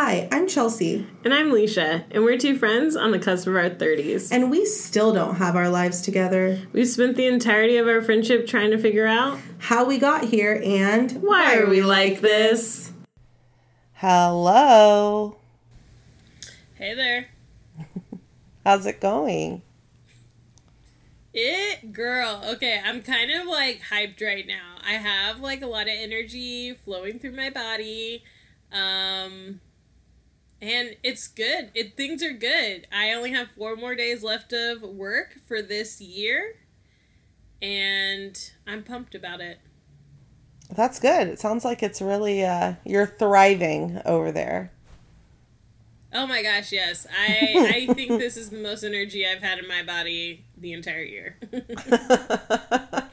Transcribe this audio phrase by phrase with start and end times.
[0.00, 1.04] Hi, I'm Chelsea.
[1.24, 4.30] And I'm Leisha, and we're two friends on the cusp of our 30s.
[4.30, 6.56] And we still don't have our lives together.
[6.72, 10.62] We've spent the entirety of our friendship trying to figure out how we got here
[10.64, 12.92] and why, why are we like this.
[13.94, 15.36] Hello.
[16.76, 17.26] Hey there.
[18.64, 19.62] How's it going?
[21.34, 24.76] It girl, okay, I'm kind of like hyped right now.
[24.80, 28.22] I have like a lot of energy flowing through my body.
[28.70, 29.60] Um
[30.60, 31.70] and it's good.
[31.74, 32.86] It things are good.
[32.92, 36.56] I only have 4 more days left of work for this year
[37.60, 39.58] and I'm pumped about it.
[40.74, 41.28] That's good.
[41.28, 44.72] It sounds like it's really uh you're thriving over there.
[46.12, 47.06] Oh my gosh, yes.
[47.10, 51.02] I I think this is the most energy I've had in my body the entire
[51.02, 51.36] year.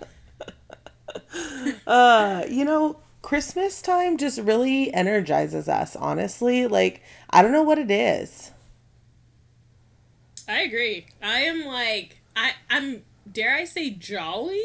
[1.88, 6.68] uh, you know, Christmas time just really energizes us, honestly.
[6.68, 8.52] Like, I don't know what it is.
[10.48, 11.08] I agree.
[11.24, 14.62] I am like I I'm dare I say jolly?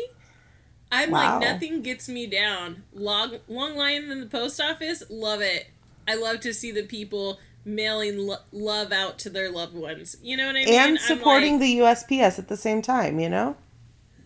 [0.93, 1.39] I'm wow.
[1.39, 2.83] like nothing gets me down.
[2.93, 5.69] Long long line in the post office, love it.
[6.07, 10.17] I love to see the people mailing lo- love out to their loved ones.
[10.23, 10.75] You know what I mean?
[10.75, 13.57] And supporting like, the USPS at the same time, you know?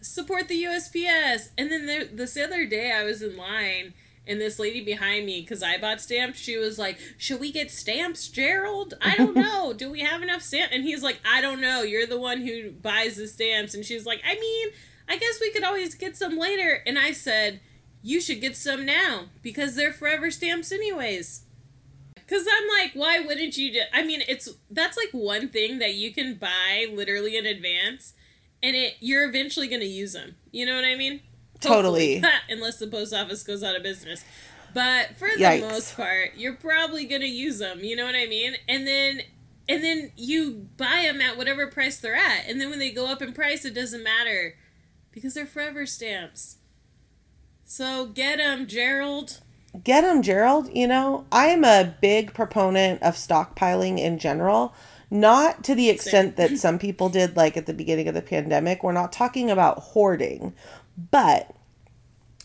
[0.00, 1.50] Support the USPS.
[1.56, 3.94] And then there, this other day I was in line
[4.26, 7.70] and this lady behind me, because I bought stamps, she was like, Should we get
[7.70, 8.94] stamps, Gerald?
[9.00, 9.72] I don't know.
[9.72, 10.74] Do we have enough stamps?
[10.74, 11.82] And he's like, I don't know.
[11.82, 13.74] You're the one who buys the stamps.
[13.74, 14.68] And she's like, I mean,
[15.08, 16.82] I guess we could always get some later.
[16.86, 17.60] And I said,
[18.02, 21.42] You should get some now because they're forever stamps, anyways.
[22.14, 23.70] Because I'm like, why wouldn't you?
[23.70, 28.14] Do- I mean, it's that's like one thing that you can buy literally in advance,
[28.62, 30.36] and it you're eventually going to use them.
[30.50, 31.20] You know what I mean?
[31.64, 32.22] Totally.
[32.48, 34.24] Unless the post office goes out of business.
[34.72, 35.60] But for the Yikes.
[35.60, 37.80] most part, you're probably going to use them.
[37.80, 38.54] You know what I mean?
[38.68, 39.22] And then
[39.68, 42.46] and then you buy them at whatever price they're at.
[42.48, 44.56] And then when they go up in price, it doesn't matter
[45.10, 46.58] because they're forever stamps.
[47.64, 49.40] So get them, Gerald
[49.82, 50.70] get them, Gerald.
[50.72, 54.74] You know, I am a big proponent of stockpiling in general.
[55.10, 58.82] Not to the extent that some people did, like at the beginning of the pandemic.
[58.82, 60.54] We're not talking about hoarding.
[61.10, 61.53] But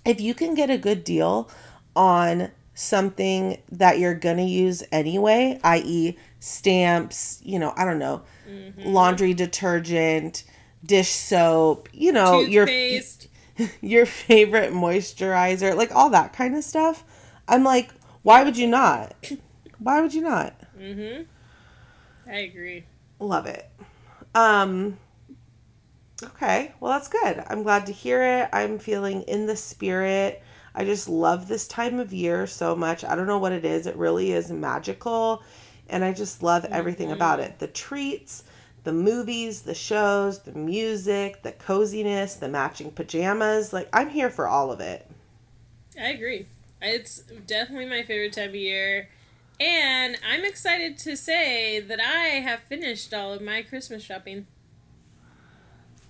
[0.05, 1.49] if you can get a good deal
[1.95, 8.21] on something that you're going to use anyway, i.e., stamps, you know, I don't know,
[8.49, 8.81] mm-hmm.
[8.87, 10.43] laundry detergent,
[10.85, 13.27] dish soap, you know, Toothpaste.
[13.57, 17.03] your your favorite moisturizer, like all that kind of stuff.
[17.47, 17.89] I'm like,
[18.23, 19.13] why would you not?
[19.79, 20.55] Why would you not?
[20.79, 21.25] Mhm.
[22.27, 22.85] I agree.
[23.19, 23.69] Love it.
[24.33, 24.97] Um
[26.23, 27.43] Okay, well that's good.
[27.47, 28.49] I'm glad to hear it.
[28.51, 30.43] I'm feeling in the spirit.
[30.75, 33.03] I just love this time of year so much.
[33.03, 33.87] I don't know what it is.
[33.87, 35.43] It really is magical
[35.89, 37.15] and I just love everything mm-hmm.
[37.15, 37.59] about it.
[37.59, 38.43] The treats,
[38.83, 43.73] the movies, the shows, the music, the coziness, the matching pajamas.
[43.73, 45.09] Like I'm here for all of it.
[45.99, 46.45] I agree.
[46.81, 49.09] It's definitely my favorite time of year.
[49.59, 54.47] And I'm excited to say that I have finished all of my Christmas shopping.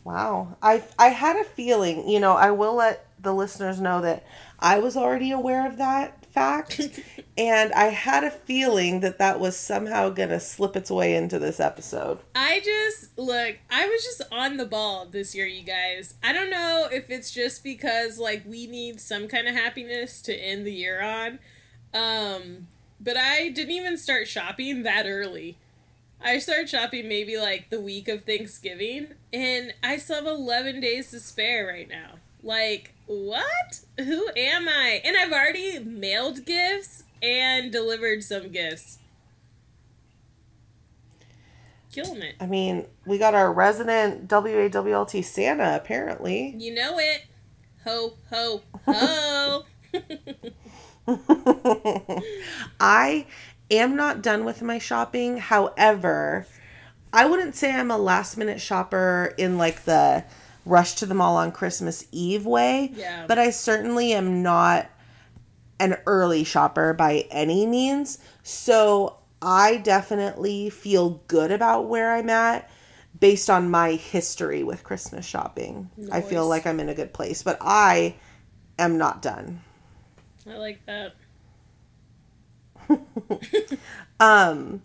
[0.09, 0.57] Wow.
[0.59, 4.25] I I had a feeling, you know, I will let the listeners know that
[4.57, 6.99] I was already aware of that fact.
[7.37, 11.37] and I had a feeling that that was somehow going to slip its way into
[11.37, 12.17] this episode.
[12.33, 16.15] I just, look, I was just on the ball this year, you guys.
[16.23, 20.33] I don't know if it's just because, like, we need some kind of happiness to
[20.33, 21.37] end the year on.
[21.93, 22.67] Um,
[22.99, 25.57] but I didn't even start shopping that early.
[26.21, 31.11] I started shopping maybe like the week of Thanksgiving, and I still have 11 days
[31.11, 32.15] to spare right now.
[32.43, 33.81] Like, what?
[33.97, 35.01] Who am I?
[35.03, 38.99] And I've already mailed gifts and delivered some gifts.
[41.91, 42.35] Killing it.
[42.39, 46.53] I mean, we got our resident WAWLT Santa, apparently.
[46.57, 47.23] You know it.
[47.85, 49.65] Ho, ho, ho.
[52.79, 53.25] I
[53.69, 55.37] am not done with my shopping.
[55.37, 56.45] However,
[57.11, 60.25] I wouldn't say I'm a last minute shopper in like the
[60.65, 62.91] rush to the mall on Christmas Eve way.
[62.93, 63.25] Yeah.
[63.27, 64.89] But I certainly am not
[65.79, 68.19] an early shopper by any means.
[68.43, 72.69] So I definitely feel good about where I'm at
[73.19, 75.89] based on my history with Christmas shopping.
[75.97, 76.11] Nice.
[76.11, 78.15] I feel like I'm in a good place, but I
[78.77, 79.61] am not done.
[80.47, 81.15] I like that.
[84.19, 84.81] um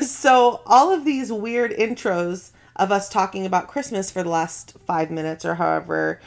[0.00, 5.10] so all of these weird intros of us talking about Christmas for the last five
[5.10, 6.20] minutes or however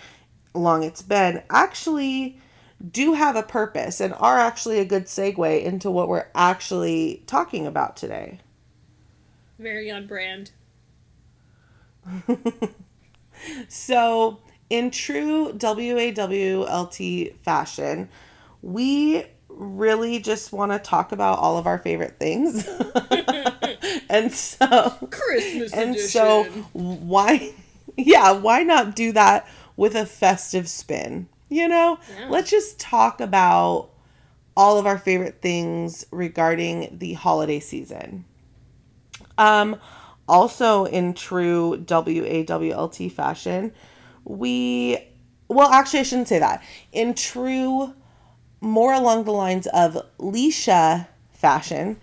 [0.54, 2.40] long it's been actually
[2.92, 7.68] do have a purpose and are actually a good segue into what we're actually talking
[7.68, 8.40] about today.
[9.57, 10.52] Very on brand.
[13.68, 18.10] So, in true WAWLT fashion,
[18.62, 22.68] we really just want to talk about all of our favorite things.
[24.10, 26.10] and so Christmas and edition.
[26.10, 26.44] so
[26.74, 27.54] why
[27.98, 31.28] yeah, why not do that with a festive spin?
[31.50, 32.00] You know?
[32.18, 32.30] Yeah.
[32.30, 33.90] Let's just talk about
[34.56, 38.25] all of our favorite things regarding the holiday season.
[39.38, 39.78] Um
[40.28, 43.74] also in true WAWLT fashion,
[44.24, 44.98] we
[45.48, 46.63] well actually I shouldn't say that.
[46.92, 47.94] In true
[48.61, 52.00] more along the lines of Leisha fashion,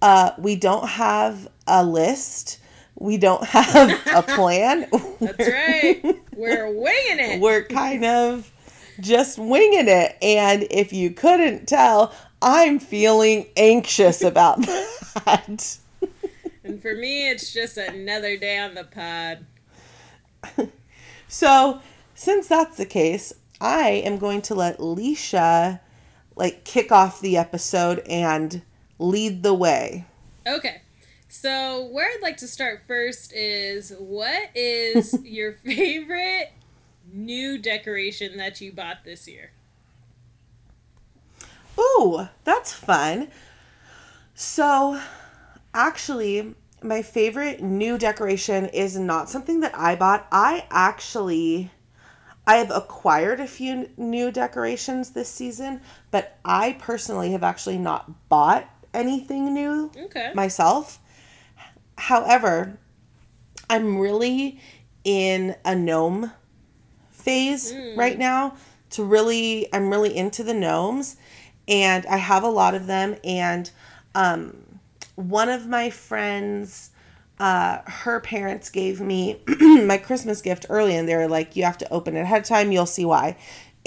[0.00, 2.58] uh, we don't have a list.
[2.98, 4.88] We don't have a plan.
[5.20, 6.02] That's right.
[6.34, 7.40] We're winging it.
[7.40, 8.50] We're kind of
[9.00, 10.16] just winging it.
[10.22, 12.12] And if you couldn't tell,
[12.42, 15.78] I'm feeling anxious about that.
[16.64, 19.46] And for me, it's just another day on the pod.
[21.30, 21.82] So,
[22.14, 25.80] since that's the case, I am going to let Leisha
[26.38, 28.62] like kick off the episode and
[28.98, 30.06] lead the way.
[30.46, 30.82] Okay.
[31.28, 36.52] So, where I'd like to start first is what is your favorite
[37.12, 39.50] new decoration that you bought this year?
[41.78, 43.28] Ooh, that's fun.
[44.34, 45.00] So,
[45.74, 50.26] actually, my favorite new decoration is not something that I bought.
[50.32, 51.70] I actually
[52.48, 58.28] I have acquired a few new decorations this season, but I personally have actually not
[58.30, 60.30] bought anything new Okay.
[60.34, 60.98] myself.
[61.98, 62.78] However,
[63.68, 64.60] I'm really
[65.04, 66.32] in a gnome
[67.10, 68.56] phase right now
[68.90, 71.16] to really I'm really into the gnomes
[71.66, 73.70] and I have a lot of them and
[74.14, 74.80] um
[75.16, 76.90] one of my friends
[77.40, 81.78] uh her parents gave me my Christmas gift early and they were like you have
[81.78, 83.36] to open it ahead of time you'll see why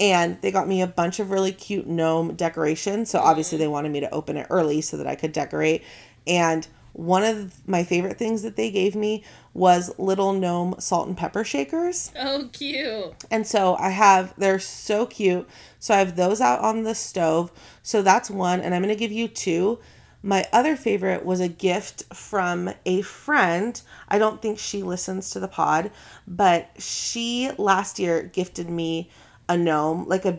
[0.00, 3.92] and they got me a bunch of really cute gnome decorations so obviously they wanted
[3.92, 5.82] me to open it early so that I could decorate
[6.26, 9.24] and one of my favorite things that they gave me
[9.54, 13.14] was little gnome salt and pepper shakers Oh, cute.
[13.30, 15.48] and so I have, they're so cute.
[15.78, 17.50] So I have those out on the stove.
[17.82, 18.60] So that's one.
[18.60, 19.78] And I'm going to give you two.
[20.22, 23.80] My other favorite was a gift from a friend.
[24.08, 25.90] I don't think she listens to the pod,
[26.28, 29.10] but she last year gifted me
[29.48, 30.06] a gnome.
[30.06, 30.38] Like a,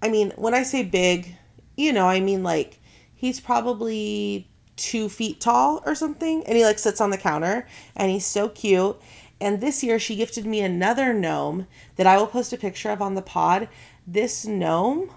[0.00, 1.36] I mean, when I say big,
[1.76, 2.78] you know, I mean like
[3.14, 6.44] he's probably two feet tall or something.
[6.46, 7.66] And he like sits on the counter
[7.96, 9.00] and he's so cute.
[9.40, 11.66] And this year she gifted me another gnome
[11.96, 13.68] that I will post a picture of on the pod.
[14.06, 15.10] This gnome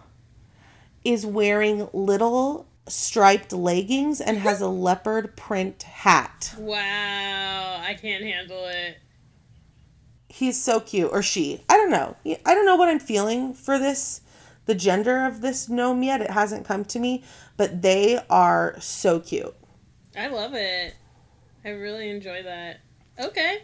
[1.04, 6.56] is wearing little striped leggings and has a leopard print hat.
[6.58, 7.82] Wow.
[7.88, 8.98] I can't handle it.
[10.28, 11.64] He's so cute, or she.
[11.70, 12.16] I don't know.
[12.46, 14.22] I don't know what I'm feeling for this,
[14.66, 16.22] the gender of this gnome yet.
[16.22, 17.24] It hasn't come to me,
[17.56, 19.56] but they are so cute.
[20.18, 20.96] I love it.
[21.64, 22.82] I really enjoy that.
[23.20, 23.60] Okay.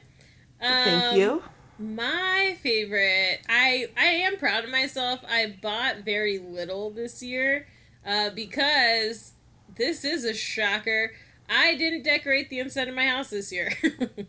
[0.61, 1.43] Um, Thank you.
[1.77, 3.41] My favorite.
[3.49, 5.23] I I am proud of myself.
[5.27, 7.67] I bought very little this year
[8.05, 9.33] uh, because
[9.75, 11.13] this is a shocker.
[11.49, 13.73] I didn't decorate the inside of my house this year.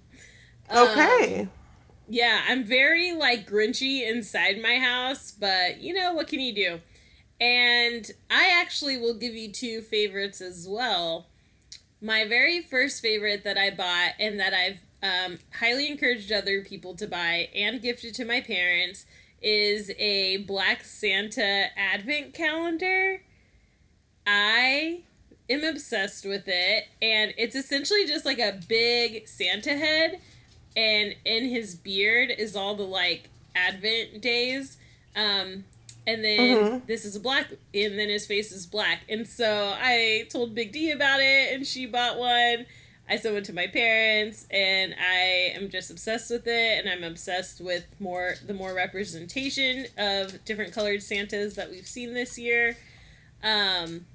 [0.70, 1.48] Um, Okay.
[2.08, 6.80] yeah, I'm very like grinchy inside my house, but you know what can you do?
[7.40, 11.26] And I actually will give you two favorites as well.
[12.00, 16.94] My very first favorite that I bought and that I've um, highly encouraged other people
[16.96, 19.06] to buy and gifted to my parents
[19.42, 23.22] is a Black Santa Advent calendar.
[24.26, 25.02] I
[25.50, 30.20] am obsessed with it, and it's essentially just like a big Santa head,
[30.76, 34.78] and in his beard is all the like Advent days.
[35.14, 35.64] Um,
[36.06, 36.86] and then Mhm.
[36.86, 39.02] this is a black, and then his face is black.
[39.08, 42.66] And so I told Big D about it, and she bought one.
[43.08, 46.78] I sent one to my parents, and I am just obsessed with it.
[46.78, 52.14] And I'm obsessed with more the more representation of different colored Santas that we've seen
[52.14, 52.76] this year.
[53.42, 54.06] Um,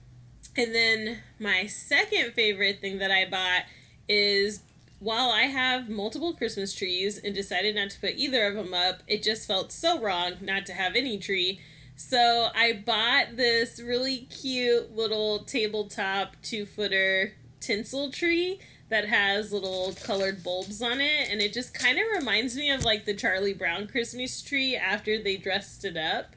[0.56, 3.64] and then my second favorite thing that I bought
[4.08, 4.62] is
[5.00, 9.02] while I have multiple Christmas trees and decided not to put either of them up,
[9.08, 11.60] it just felt so wrong not to have any tree.
[11.96, 19.94] So I bought this really cute little tabletop two footer tinsel tree that has little
[20.04, 23.54] colored bulbs on it and it just kind of reminds me of like the Charlie
[23.54, 26.36] Brown Christmas tree after they dressed it up.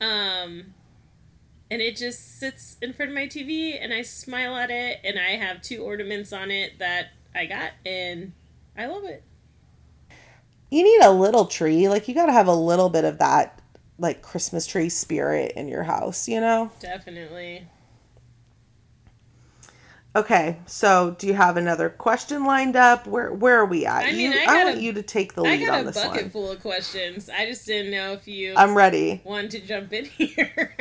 [0.00, 0.74] Um
[1.70, 5.18] and it just sits in front of my TV and I smile at it and
[5.18, 8.32] I have two ornaments on it that I got and
[8.76, 9.22] I love it.
[10.70, 11.88] You need a little tree.
[11.88, 13.60] Like you got to have a little bit of that
[13.98, 16.70] like Christmas tree spirit in your house, you know?
[16.80, 17.66] Definitely.
[20.16, 23.06] Okay, so do you have another question lined up?
[23.06, 24.04] Where where are we at?
[24.04, 25.80] I mean, you, I I, got want a- you to take the I lead got
[25.80, 27.28] on a bucket full of questions.
[27.28, 29.20] I just didn't know if you I'm ready.
[29.22, 30.74] wanted to jump in here.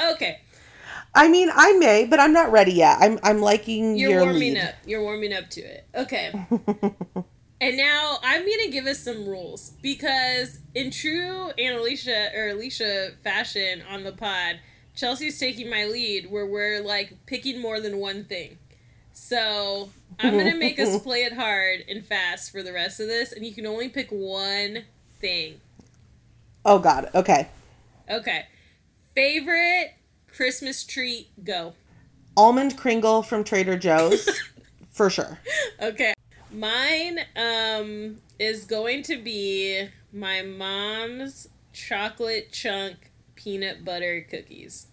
[0.00, 0.40] Okay.
[1.14, 2.98] I mean, I may, but I'm not ready yet.
[3.00, 4.62] I'm I'm liking You're your warming lead.
[4.62, 4.74] up.
[4.86, 5.86] You're warming up to it.
[5.94, 6.30] Okay.
[7.60, 13.82] and now I'm gonna give us some rules because in true Annalisa or Alicia fashion
[13.90, 14.60] on the pod,
[14.94, 18.58] Chelsea's taking my lead where we're like picking more than one thing.
[19.12, 23.32] So I'm gonna make us play it hard and fast for the rest of this,
[23.32, 24.84] and you can only pick one
[25.20, 25.60] thing.
[26.64, 27.10] Oh God.
[27.14, 27.48] Okay.
[28.10, 28.46] Okay.
[29.14, 29.94] Favorite
[30.26, 31.28] Christmas treat?
[31.44, 31.74] Go.
[32.36, 34.28] Almond Kringle from Trader Joe's,
[34.90, 35.38] for sure.
[35.80, 36.14] Okay.
[36.50, 44.86] Mine um is going to be my mom's chocolate chunk peanut butter cookies.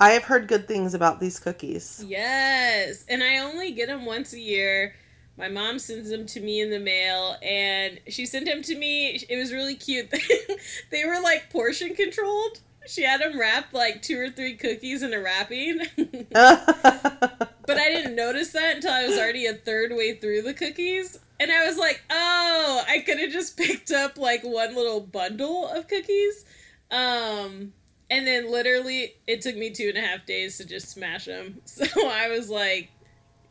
[0.00, 2.04] I have heard good things about these cookies.
[2.06, 3.04] Yes.
[3.08, 4.94] And I only get them once a year.
[5.36, 9.24] My mom sends them to me in the mail and she sent them to me.
[9.28, 10.10] It was really cute.
[10.90, 12.60] they were like portion controlled.
[12.86, 15.82] She had them wrapped like two or three cookies in a wrapping.
[17.66, 21.18] But I didn't notice that until I was already a third way through the cookies.
[21.38, 25.68] And I was like, oh, I could have just picked up like one little bundle
[25.68, 26.44] of cookies.
[26.90, 27.72] Um,
[28.10, 31.62] and then literally it took me two and a half days to just smash them.
[31.64, 32.90] So I was like,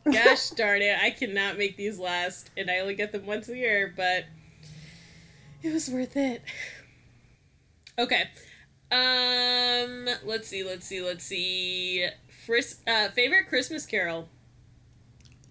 [0.05, 2.50] gosh darn it, I cannot make these last.
[2.58, 4.25] And I only get them once a year, but
[5.63, 6.41] it was worth it.
[8.00, 8.24] Okay.
[8.91, 12.08] Um, let's see, let's see, let's see.
[12.46, 14.27] Fris- uh, favorite Christmas carol.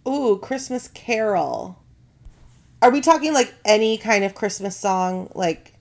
[0.06, 1.78] Ooh, Christmas Carol.
[2.82, 5.30] Are we talking like any kind of Christmas song?
[5.34, 5.74] Like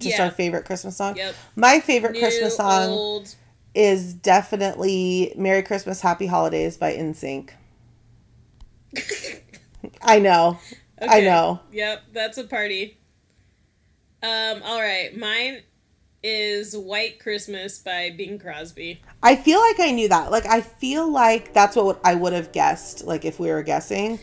[0.00, 0.24] just Yeah.
[0.24, 1.16] our favorite Christmas song?
[1.16, 1.34] Yep.
[1.56, 3.34] My favorite New, Christmas song old.
[3.74, 7.50] is definitely Merry Christmas, Happy Holidays by NSYNC.
[10.02, 10.58] I know.
[11.00, 11.60] I know.
[11.72, 12.98] Yep, that's a party.
[14.22, 15.62] Um, all right, mine
[16.22, 19.00] is White Christmas by Bing Crosby.
[19.22, 20.30] I feel like I knew that.
[20.30, 23.04] Like I feel like that's what I would have guessed.
[23.04, 24.18] Like if we were guessing,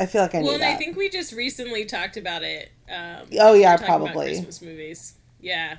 [0.00, 0.74] I feel like I knew Well, that.
[0.74, 2.72] I think we just recently talked about it.
[2.90, 4.28] Um, Oh, yeah, probably.
[4.28, 5.14] Christmas movies.
[5.40, 5.76] Yeah,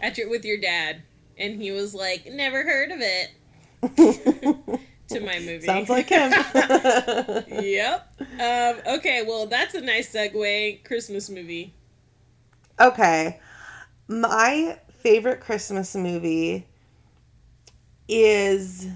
[0.00, 1.02] at your with your dad,
[1.36, 4.80] and he was like, "Never heard of it."
[5.14, 5.66] to my movie.
[5.66, 6.30] Sounds like him.
[7.62, 8.12] yep.
[8.20, 10.84] Um, okay, well, that's a nice segue.
[10.84, 11.74] Christmas movie.
[12.80, 13.40] okay,
[14.06, 16.66] my favorite Christmas movie
[18.08, 18.88] is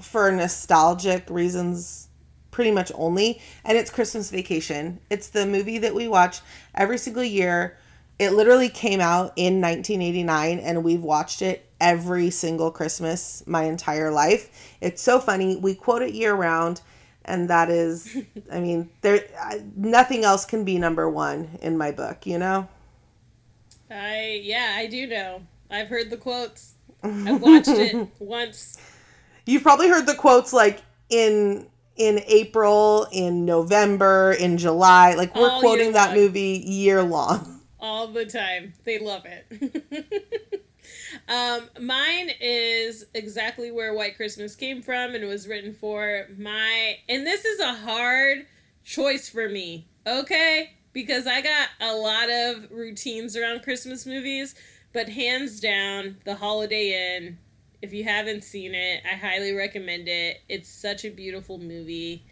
[0.00, 2.08] for nostalgic reasons
[2.50, 6.40] pretty much only and it's christmas vacation it's the movie that we watch
[6.74, 7.76] every single year
[8.18, 14.10] it literally came out in 1989 and we've watched it every single christmas my entire
[14.10, 16.80] life it's so funny we quote it year round
[17.24, 18.16] and that is
[18.52, 22.68] i mean there I- nothing else can be number one in my book you know
[23.90, 25.42] I yeah, I do know.
[25.70, 26.72] I've heard the quotes.
[27.02, 28.78] I've watched it once.
[29.46, 30.80] You've probably heard the quotes like
[31.10, 31.66] in
[31.96, 35.14] in April, in November, in July.
[35.14, 36.16] Like we're All quoting that long.
[36.16, 37.53] movie year long.
[37.84, 38.72] All the time.
[38.84, 40.64] They love it.
[41.28, 46.26] um, mine is exactly where White Christmas came from and it was written for.
[46.36, 48.46] My and this is a hard
[48.84, 50.70] choice for me, okay?
[50.94, 54.54] Because I got a lot of routines around Christmas movies,
[54.94, 57.36] but hands down, The Holiday Inn.
[57.82, 60.40] If you haven't seen it, I highly recommend it.
[60.48, 62.24] It's such a beautiful movie.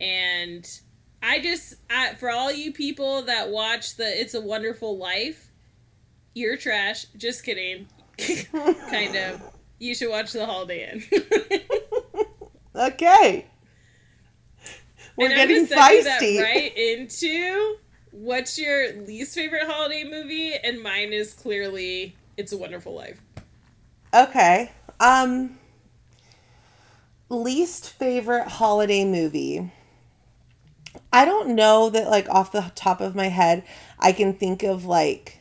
[0.00, 0.68] And
[1.22, 5.50] I just, I, for all you people that watch the It's a Wonderful Life,
[6.34, 7.06] you're trash.
[7.16, 7.88] Just kidding.
[8.90, 9.42] kind of.
[9.78, 11.02] You should watch The Holiday Inn.
[12.74, 13.46] Okay.
[15.16, 16.40] We're and getting I'm gonna that feisty.
[16.42, 17.76] right into
[18.12, 23.20] what's your least favorite holiday movie, and mine is clearly It's a Wonderful Life.
[24.14, 24.70] Okay.
[24.98, 25.58] Um
[27.28, 29.72] least favorite holiday movie.
[31.12, 33.64] I don't know that like off the top of my head
[33.98, 35.40] I can think of like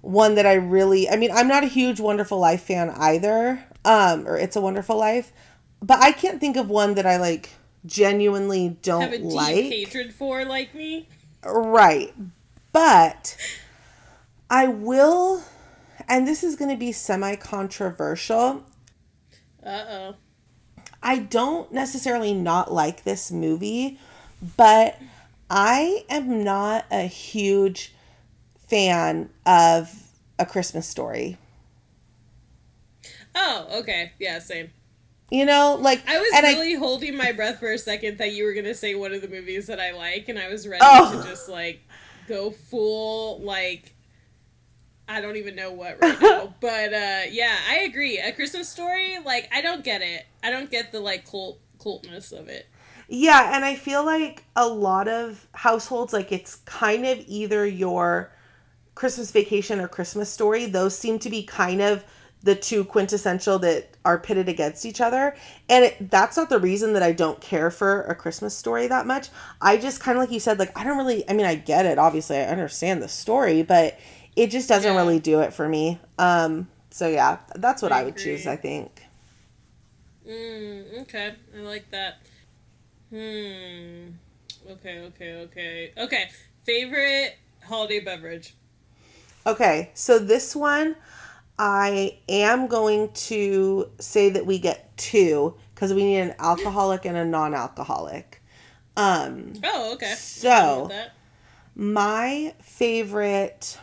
[0.00, 3.64] one that I really I mean I'm not a huge Wonderful Life fan either.
[3.84, 5.32] Um or It's a Wonderful Life,
[5.82, 7.50] but I can't think of one that I like
[7.86, 9.54] genuinely Have a don't deep like.
[9.64, 11.08] hatred for, like me.
[11.44, 12.14] Right.
[12.72, 13.36] But
[14.50, 15.42] I will
[16.08, 18.64] and this is going to be semi controversial.
[19.64, 20.14] Uh oh.
[21.02, 23.98] I don't necessarily not like this movie,
[24.56, 24.98] but
[25.50, 27.92] I am not a huge
[28.68, 29.92] fan of
[30.38, 31.38] A Christmas Story.
[33.34, 34.12] Oh, okay.
[34.18, 34.70] Yeah, same.
[35.30, 38.54] You know, like I was really holding my breath for a second that you were
[38.54, 41.22] gonna say one of the movies that I like, and I was ready Oh.
[41.22, 41.80] to just like
[42.26, 43.94] go full like
[45.06, 46.54] I don't even know what right now.
[46.60, 48.18] but uh yeah, I agree.
[48.18, 50.26] A Christmas story, like I don't get it.
[50.42, 52.66] I don't get the like cult cultness of it.
[53.08, 58.30] Yeah, and I feel like a lot of households, like it's kind of either your
[58.94, 60.66] Christmas vacation or Christmas story.
[60.66, 62.04] Those seem to be kind of
[62.42, 65.34] the two quintessential that are pitted against each other.
[65.68, 69.06] And it, that's not the reason that I don't care for a Christmas story that
[69.06, 69.28] much.
[69.60, 71.86] I just kind of like you said, like, I don't really, I mean, I get
[71.86, 71.98] it.
[71.98, 73.98] Obviously, I understand the story, but
[74.36, 74.96] it just doesn't Yeah.
[74.96, 75.98] really do it for me.
[76.18, 78.46] Um, so yeah, that's what I, I would choose.
[78.46, 79.02] I think.
[80.26, 81.34] Mm, okay.
[81.56, 82.18] I like that.
[83.10, 84.10] Hmm.
[84.70, 85.92] Okay, okay, okay.
[85.96, 86.28] Okay.
[86.64, 88.54] Favorite holiday beverage.
[89.46, 90.96] Okay, so this one,
[91.58, 97.16] I am going to say that we get two because we need an alcoholic and
[97.16, 98.42] a non-alcoholic.
[98.96, 100.14] Um, Oh, okay.
[100.14, 101.12] So- I'm fine with that.
[101.76, 103.78] my favorite.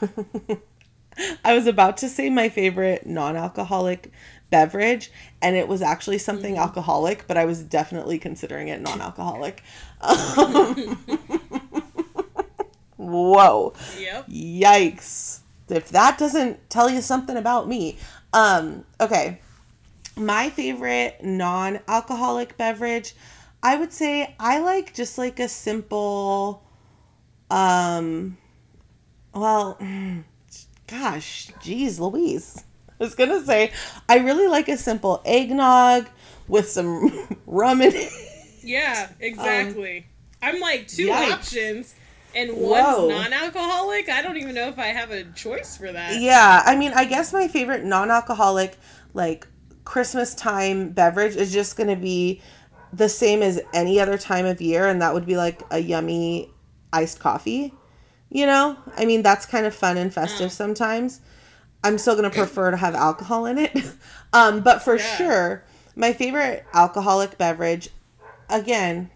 [1.44, 4.12] I was about to say my favorite non-alcoholic
[4.52, 9.64] beverage, and it was actually something alcoholic, but I was definitely considering it non-alcoholic.
[10.00, 10.98] Um,
[12.96, 13.72] whoa.
[13.98, 14.28] Yep.
[14.28, 15.40] Yikes.
[15.68, 17.98] If that doesn't tell you something about me.
[18.32, 19.40] Um, okay.
[20.16, 23.14] My favorite non alcoholic beverage,
[23.62, 26.62] I would say I like just like a simple,
[27.50, 28.36] um,
[29.34, 29.78] well,
[30.86, 32.64] gosh, geez, Louise.
[33.02, 33.72] I was gonna say,
[34.08, 36.06] I really like a simple eggnog
[36.46, 37.10] with some
[37.46, 38.12] rum in it.
[38.62, 40.06] Yeah, exactly.
[40.40, 41.32] I'm like two Um, yikes.
[41.32, 41.94] options,
[42.32, 43.06] and Whoa.
[43.06, 44.08] one's non-alcoholic.
[44.08, 46.20] I don't even know if I have a choice for that.
[46.20, 48.78] Yeah, I mean, I guess my favorite non-alcoholic
[49.14, 49.48] like
[49.84, 52.40] Christmas time beverage is just going to be
[52.92, 56.50] the same as any other time of year and that would be like a yummy
[56.92, 57.74] iced coffee.
[58.30, 58.76] You know?
[58.96, 60.54] I mean, that's kind of fun and festive Mm.
[60.54, 61.20] sometimes.
[61.84, 63.76] I'm still going to prefer to have alcohol in it.
[64.32, 65.16] um, but for Yeah.
[65.16, 65.64] sure,
[65.96, 67.88] my favorite alcoholic beverage
[68.48, 69.10] again,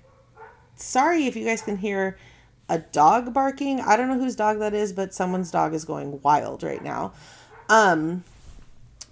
[0.76, 2.18] sorry if you guys can hear
[2.68, 3.81] a dog barking.
[3.81, 7.12] I don't know whose dog that is, but someone's dog is going wild right now.
[7.68, 8.24] Um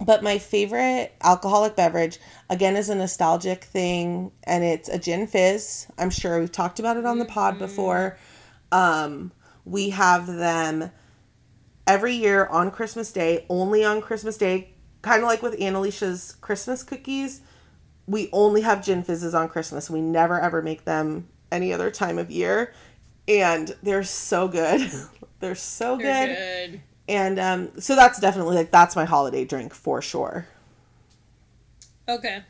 [0.05, 5.87] but my favorite alcoholic beverage again is a nostalgic thing and it's a gin fizz.
[5.97, 8.17] I'm sure we've talked about it on the pod before.
[8.73, 9.31] Um
[9.63, 10.91] we have them
[11.87, 14.69] every year on Christmas Day, only on Christmas Day,
[15.01, 17.41] kind of like with Annalicia's Christmas cookies.
[18.07, 19.89] We only have gin fizzes on Christmas.
[19.89, 22.73] We never ever make them any other time of year.
[23.27, 24.91] And they're so good.
[25.39, 26.71] they're so They're good.
[26.71, 26.81] good.
[27.07, 30.47] And um, so that's definitely like that's my holiday drink for sure.
[32.07, 32.43] Okay.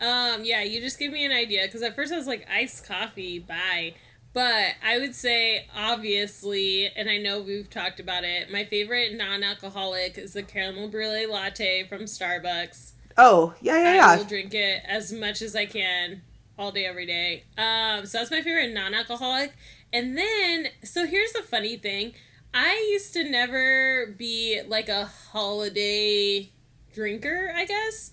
[0.00, 2.84] Um, yeah, you just gave me an idea because at first I was like iced
[2.86, 3.94] coffee, bye.
[4.36, 8.52] But I would say obviously, and I know we've talked about it.
[8.52, 12.92] My favorite non-alcoholic is the caramel brulee latte from Starbucks.
[13.16, 14.06] Oh yeah yeah yeah.
[14.08, 16.20] I will drink it as much as I can
[16.58, 17.44] all day, every day.
[17.56, 19.54] Um, so that's my favorite non-alcoholic.
[19.90, 22.12] And then, so here's the funny thing:
[22.52, 26.50] I used to never be like a holiday
[26.92, 27.54] drinker.
[27.56, 28.10] I guess.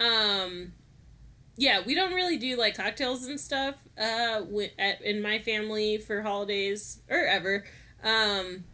[0.00, 0.72] Um,
[1.58, 3.85] yeah, we don't really do like cocktails and stuff.
[3.98, 4.42] Uh,
[4.78, 7.64] at, in my family for holidays or ever.
[8.04, 8.64] Um,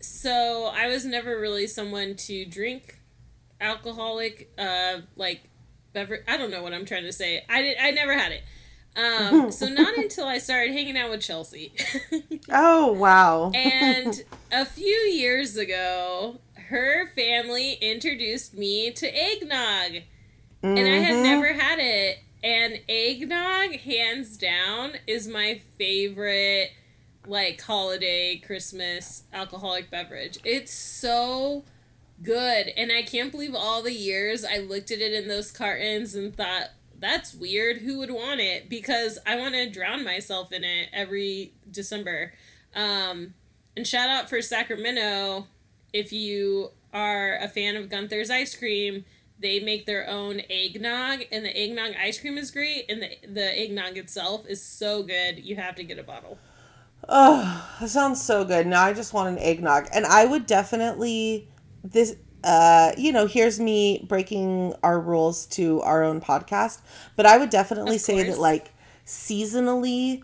[0.00, 2.98] so I was never really someone to drink
[3.60, 5.44] alcoholic uh like
[5.92, 8.42] beverage i don't know what i'm trying to say i did, i never had it
[8.96, 11.72] um so not until i started hanging out with chelsea
[12.50, 13.52] Oh wow.
[13.54, 20.02] and a few years ago her family introduced me to eggnog
[20.62, 21.22] and i had Mhm.
[21.22, 26.70] never had it and eggnog hands down is my favorite
[27.26, 30.38] like holiday christmas alcoholic beverage.
[30.44, 31.64] It's so
[32.22, 36.14] good and i can't believe all the years i looked at it in those cartons
[36.14, 37.78] and thought that's weird.
[37.78, 38.68] Who would want it?
[38.68, 42.32] Because i want to drown myself in it every december.
[42.74, 43.34] Um,
[43.76, 45.46] and shout out for sacramento
[45.92, 49.04] if you are a fan of gunther's ice cream
[49.42, 53.60] they make their own eggnog and the eggnog ice cream is great and the, the
[53.60, 56.38] eggnog itself is so good you have to get a bottle
[57.08, 58.64] Oh, that sounds so good.
[58.64, 59.88] Now I just want an eggnog.
[59.92, 61.48] And I would definitely
[61.82, 66.80] this uh you know here's me breaking our rules to our own podcast
[67.16, 68.72] but i would definitely say that like
[69.06, 70.22] seasonally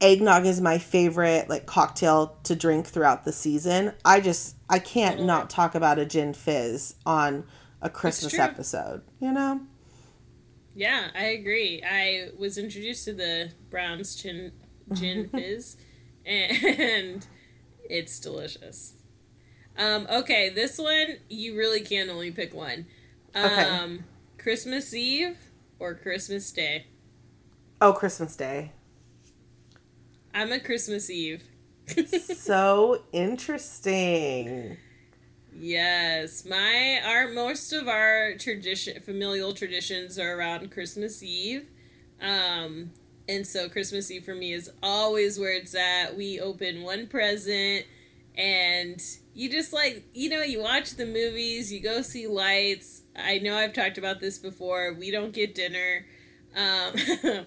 [0.00, 5.22] eggnog is my favorite like cocktail to drink throughout the season i just i can't
[5.22, 7.44] not talk about a gin fizz on
[7.86, 9.60] a christmas episode you know
[10.74, 11.82] Yeah, I agree.
[11.82, 14.52] I was introduced to the Browns gin,
[14.92, 15.76] gin fizz,
[16.26, 17.26] and
[17.88, 18.92] it's delicious.
[19.78, 22.84] Um, okay, this one you really can only pick one.
[23.34, 23.62] Okay.
[23.64, 24.04] Um,
[24.36, 25.38] Christmas Eve
[25.78, 26.86] or Christmas Day.
[27.80, 28.72] oh christmas day
[30.34, 31.44] I'm a Christmas Eve.
[32.36, 34.76] so interesting
[35.58, 41.68] Yes, my our most of our tradition familial traditions are around Christmas Eve.
[42.20, 42.90] Um
[43.26, 46.14] and so Christmas Eve for me is always where it's at.
[46.14, 47.86] We open one present
[48.36, 49.02] and
[49.34, 53.02] you just like, you know, you watch the movies, you go see lights.
[53.16, 54.92] I know I've talked about this before.
[54.92, 56.04] We don't get dinner.
[56.54, 56.92] Um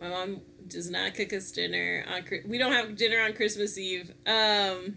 [0.00, 4.12] my mom does not cook us dinner on we don't have dinner on Christmas Eve.
[4.26, 4.96] Um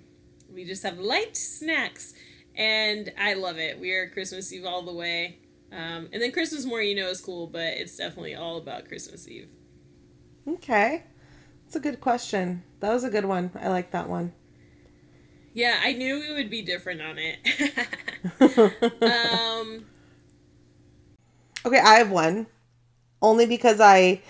[0.52, 2.16] we just have light snacks
[2.58, 3.80] and I love it.
[3.80, 5.40] We are Christmas Eve all the way.
[5.72, 9.28] Um, and then Christmas morning, you know, is cool, but it's definitely all about Christmas
[9.28, 9.50] Eve.
[10.48, 11.04] okay
[11.64, 14.34] that's a good question that was a good one i like that one
[15.54, 17.40] Yeah, I knew we would be different on it.
[19.06, 19.86] um,
[21.66, 22.48] Okay, I have one.
[23.22, 24.22] Only because I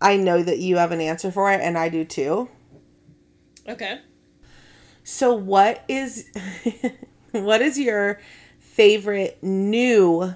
[0.00, 2.48] I know that you have an answer for it and I do too.
[3.68, 4.00] okay.
[5.02, 6.30] So what is
[7.42, 8.20] what is your
[8.60, 10.34] favorite new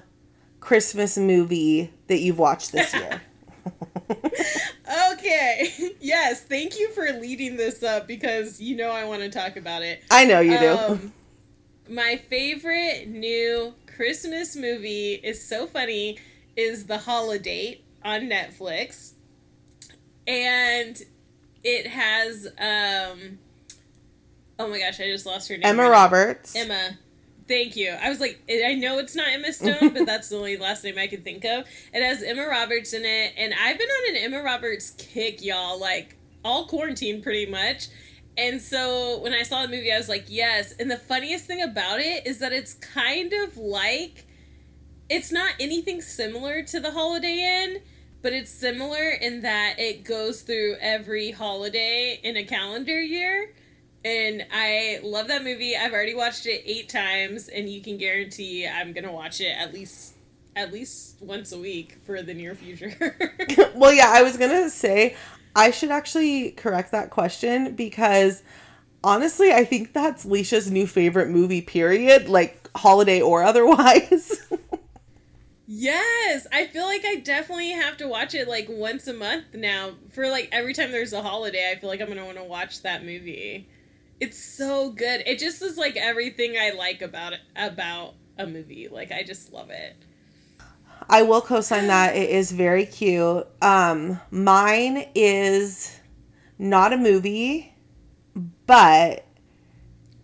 [0.59, 3.21] Christmas movie that you've watched this year?
[5.11, 5.71] Okay.
[5.99, 9.83] Yes, thank you for leading this up because you know I want to talk about
[9.83, 10.01] it.
[10.09, 10.69] I know you do.
[10.69, 11.13] Um,
[11.89, 16.17] my favorite new Christmas movie is so funny
[16.55, 19.13] is The Holidate on Netflix.
[20.25, 20.99] And
[21.63, 23.37] it has um
[24.59, 25.65] Oh my gosh, I just lost her name.
[25.65, 25.93] Emma right now.
[25.93, 26.55] Roberts.
[26.55, 26.97] Emma.
[27.47, 27.91] Thank you.
[27.91, 30.99] I was like, I know it's not Emma Stone, but that's the only last name
[30.99, 31.65] I could think of.
[31.91, 35.79] It has Emma Roberts in it, and I've been on an Emma Roberts kick, y'all,
[35.79, 37.87] like all quarantine pretty much.
[38.37, 40.73] And so when I saw the movie, I was like, yes.
[40.79, 44.27] And the funniest thing about it is that it's kind of like,
[45.09, 47.81] it's not anything similar to The Holiday Inn,
[48.21, 53.53] but it's similar in that it goes through every holiday in a calendar year.
[54.09, 55.77] And I love that movie.
[55.77, 59.71] I've already watched it eight times, and you can guarantee I'm gonna watch it at
[59.71, 60.15] least
[60.55, 62.91] at least once a week for the near future.
[63.75, 65.15] well, yeah, I was going to say
[65.55, 68.41] I should actually correct that question because
[69.03, 74.41] honestly, I think that's Leisha's new favorite movie period, like holiday or otherwise.
[75.67, 79.91] yes, I feel like I definitely have to watch it like once a month now.
[80.11, 82.81] For like every time there's a holiday, I feel like I'm gonna want to watch
[82.81, 83.67] that movie.
[84.19, 85.23] It's so good.
[85.25, 88.87] It just is like everything I like about it about a movie.
[88.89, 89.95] Like I just love it.
[91.09, 92.15] I will co-sign that.
[92.15, 93.47] It is very cute.
[93.61, 95.99] Um, mine is
[96.59, 97.73] not a movie,
[98.67, 99.25] but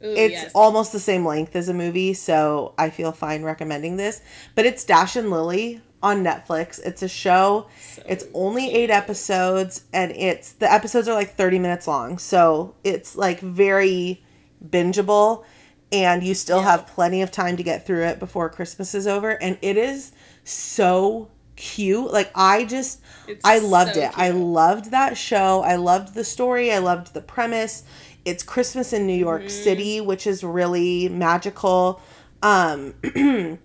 [0.03, 0.51] Ooh, it's yes.
[0.53, 4.21] almost the same length as a movie, so I feel fine recommending this.
[4.53, 6.79] But it's Dash and Lily on Netflix.
[6.85, 7.67] It's a show.
[7.81, 12.75] So it's only eight episodes, and it's the episodes are like thirty minutes long, so
[12.83, 14.23] it's like very
[14.69, 15.43] bingeable,
[15.91, 16.71] and you still Yeah.
[16.71, 19.31] have plenty of time to get through it before Christmas is over.
[19.31, 20.11] And it is
[20.43, 22.11] so cute.
[22.11, 24.11] Like I just It's I loved so it.
[24.15, 25.61] I loved that show.
[25.61, 26.71] I loved the story.
[26.71, 27.83] I loved the premise.
[28.25, 29.63] It's Christmas in New York Mm-hmm.
[29.63, 32.01] City, which is really magical.
[32.43, 32.93] Um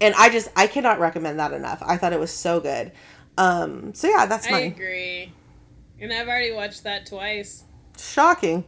[0.00, 1.82] and I just I cannot recommend that enough.
[1.84, 2.92] I thought it was so good.
[3.38, 5.32] Um so yeah, that's I agree.
[6.00, 7.64] And I've already watched that twice.
[7.98, 8.64] Shocking.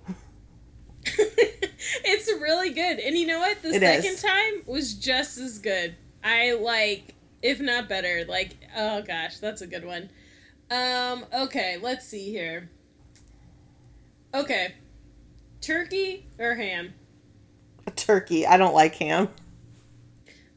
[1.04, 2.98] it's really good.
[2.98, 3.62] And you know what?
[3.62, 4.22] The It second is.
[4.22, 5.94] time was just as good.
[6.24, 8.24] I like if not better.
[8.28, 10.10] Like oh gosh, that's a good one.
[10.70, 12.70] Um okay, let's see here.
[14.34, 14.74] Okay.
[15.60, 16.94] Turkey or ham?
[17.96, 18.46] Turkey.
[18.46, 19.28] I don't like ham.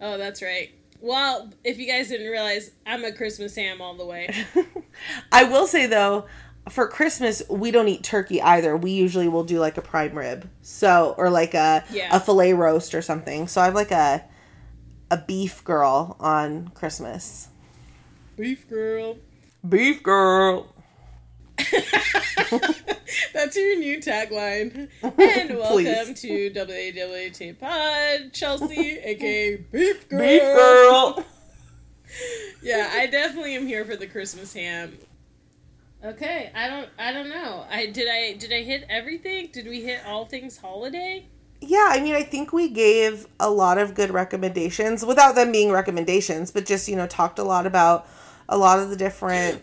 [0.02, 0.72] Oh, that's right.
[1.00, 4.30] Well, if you guys didn't realize, I'm a Christmas ham all the way.
[5.32, 6.26] I will say though,
[6.70, 8.76] for Christmas we don't eat turkey either.
[8.78, 10.50] We usually will do like a prime rib.
[10.62, 12.16] So or like a Yeah.
[12.16, 13.48] a fillet roast or something.
[13.48, 14.24] So I'm like a
[15.10, 17.50] a beef girl on Christmas.
[18.38, 19.18] Beef girl.
[19.68, 20.71] Beef girl.
[23.34, 24.90] That's your new tagline.
[25.04, 30.20] And welcome to WAWT Pod, Chelsea, aka Beef Girl.
[30.20, 31.26] Beef girl.
[32.62, 34.98] Yeah, I definitely am here for the Christmas ham.
[36.04, 37.66] Okay, I don't I don't know.
[37.70, 39.50] I did I did I hit everything?
[39.52, 41.26] Did we hit all things holiday?
[41.62, 45.72] Yeah, I mean, I think we gave a lot of good recommendations without them being
[45.72, 48.08] recommendations, but just, you know, talked a lot about
[48.50, 49.62] a lot of the different.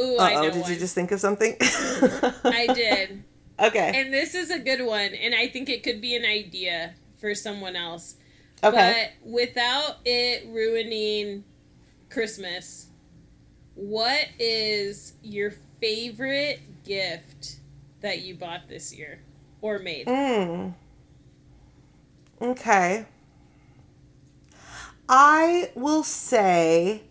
[0.00, 0.72] Ooh, I know oh, did one.
[0.72, 1.56] you just think of something?
[1.60, 3.24] I did.
[3.60, 3.92] Okay.
[3.94, 7.34] And this is a good one, and I think it could be an idea for
[7.34, 8.16] someone else.
[8.64, 9.10] Okay.
[9.22, 11.44] But without it ruining
[12.08, 12.86] Christmas,
[13.74, 17.56] what is your favorite gift
[18.00, 19.20] that you bought this year
[19.60, 20.06] or made?
[20.06, 20.74] Mm.
[22.40, 23.04] Okay.
[25.08, 27.02] I will say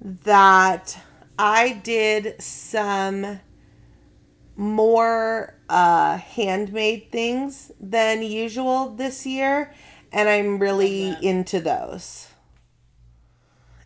[0.00, 0.98] that
[1.38, 3.40] I did some
[4.56, 9.72] more uh, handmade things than usual this year,
[10.12, 12.28] and I'm really into those.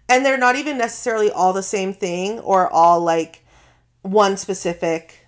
[0.08, 3.44] And they're not even necessarily all the same thing or all like
[4.00, 5.26] one specific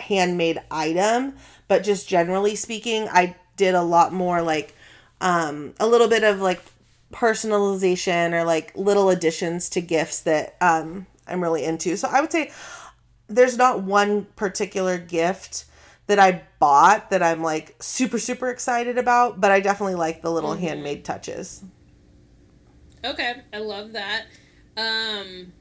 [0.00, 1.34] handmade item,
[1.68, 4.74] but just generally speaking, I did a lot more like
[5.20, 6.60] um, a little bit of like
[7.12, 11.96] personalization or like little additions to gifts that um, I'm really into.
[11.96, 12.52] So I would say
[13.28, 15.66] there's not one particular gift
[16.06, 20.30] that I bought that I'm like super super excited about, but I definitely like the
[20.30, 21.64] little handmade touches.
[23.04, 24.26] Okay, I love that.
[24.76, 25.52] Um,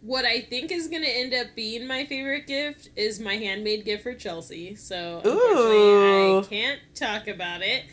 [0.00, 3.84] what I think is going to end up being my favorite gift is my handmade
[3.84, 4.74] gift for Chelsea.
[4.74, 6.38] So unfortunately, Ooh.
[6.40, 7.84] I can't talk about it.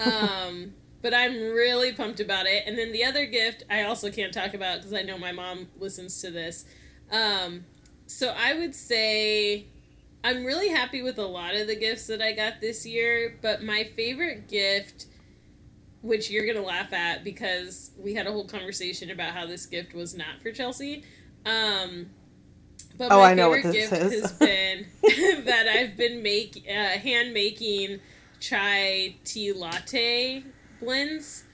[0.00, 2.64] Um, but I'm really pumped about it.
[2.66, 5.68] And then the other gift I also can't talk about because I know my mom
[5.78, 6.64] listens to this.
[7.10, 7.64] Um,
[8.06, 9.66] so I would say
[10.22, 13.62] I'm really happy with a lot of the gifts that I got this year, but
[13.62, 15.06] my favorite gift
[16.02, 19.94] which you're gonna laugh at because we had a whole conversation about how this gift
[19.94, 21.04] was not for Chelsea.
[21.44, 22.06] Um,
[22.96, 24.20] but Oh, my I know what favorite this gift is.
[24.22, 24.86] has been
[25.44, 28.00] that I've been make uh, hand making
[28.40, 30.44] chai tea latte
[30.80, 31.44] blends.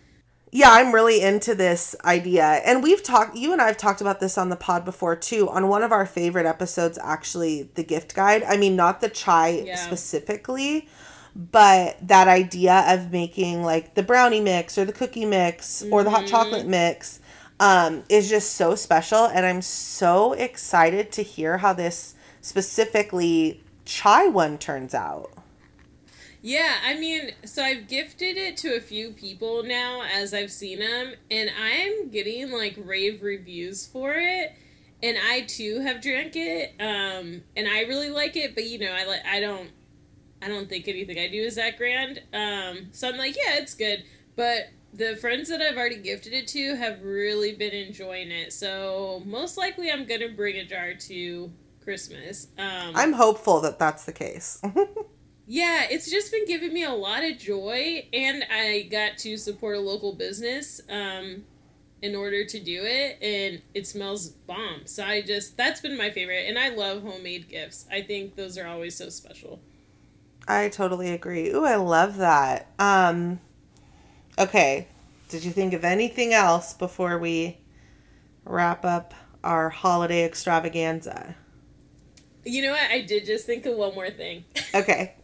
[0.53, 2.45] Yeah, I'm really into this idea.
[2.65, 5.49] And we've talked, you and I have talked about this on the pod before too.
[5.51, 8.43] On one of our favorite episodes, actually, the gift guide.
[8.45, 9.77] I mean, not the chai Yeah.
[9.77, 10.89] specifically,
[11.35, 16.11] but that idea of making like the brownie mix or the cookie mix or the
[16.11, 17.21] hot chocolate mix
[17.61, 19.27] um, is just so special.
[19.27, 25.31] And I'm so excited to hear how this specifically chai one turns out.
[26.47, 30.79] Yeah, I mean, so I've gifted it to a few people now as I've seen
[30.79, 34.55] them, and I'm getting like rave reviews for it.
[35.03, 38.55] And I too have drank it, um, and I really like it.
[38.55, 39.71] But you know, I like I don't,
[40.41, 42.23] I don't think anything I do is that grand.
[42.33, 44.05] Um, so I'm like, yeah, it's good.
[44.37, 48.53] But the friends that I've already gifted it to have really been enjoying it.
[48.53, 51.51] So most likely, I'm gonna bring a jar to
[51.83, 52.47] Christmas.
[52.57, 54.63] Um, I'm hopeful that that's the case.
[55.47, 59.77] yeah, it's just been giving me a lot of joy, and I got to support
[59.77, 61.45] a local business um,
[62.03, 64.87] in order to do it, and it smells bomb.
[64.87, 67.87] So I just that's been my favorite, and I love homemade gifts.
[67.91, 69.61] I think those are always so special.
[70.49, 71.51] I totally agree.
[71.51, 72.69] Ooh, I love that.
[72.79, 73.41] Um
[74.39, 74.89] okay.
[75.29, 77.59] Did you think of anything else before we
[78.45, 81.35] wrap up our holiday extravaganza?
[82.47, 82.91] You know what?
[82.91, 85.15] I did just think of one more thing, Okay.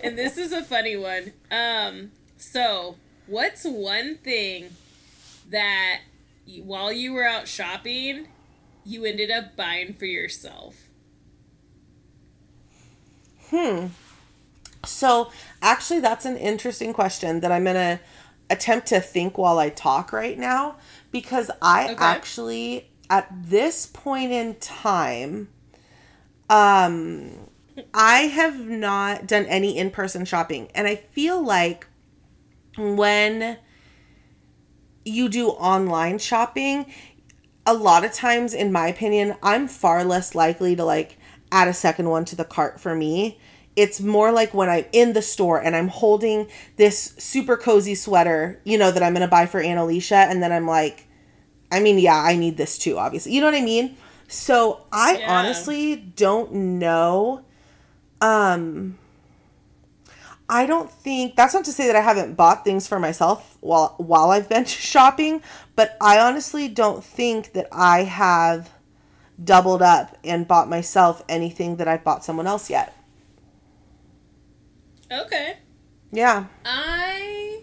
[0.00, 1.32] and this is a funny one.
[1.50, 4.76] Um, so what's one thing
[5.48, 6.00] that
[6.46, 8.28] y- while you were out shopping,
[8.84, 10.74] you ended up buying for yourself?
[13.50, 13.86] hmm.
[14.84, 15.30] So,
[15.62, 18.00] actually that's an interesting question that I'm going to
[18.50, 20.76] attempt to think while I talk right now
[21.10, 21.94] because I Okay.
[22.04, 25.48] actually at this point in time
[26.50, 27.30] um
[27.94, 31.86] I have not done any in-person shopping and I feel like
[32.76, 33.58] when
[35.04, 36.86] you do online shopping
[37.66, 41.18] a lot of times in my opinion I'm far less likely to like
[41.52, 43.38] add a second one to the cart for me
[43.78, 48.60] it's more like when I'm in the store and I'm holding this super cozy sweater,
[48.64, 51.06] you know, that I'm gonna buy for Aunt Alicia, and then I'm like,
[51.70, 53.32] I mean, yeah, I need this too, obviously.
[53.34, 53.96] You know what I mean?
[54.28, 55.40] So I Yeah.
[55.40, 57.44] honestly don't know.
[58.20, 58.98] Um
[60.50, 63.94] I don't think that's not to say that I haven't bought things for myself while
[63.98, 65.42] while I've been shopping,
[65.76, 68.70] but I honestly don't think that I have
[69.42, 72.94] doubled up and bought myself anything that I've bought someone else yet.
[75.10, 75.58] Okay.
[76.12, 76.46] Yeah.
[76.64, 77.62] I.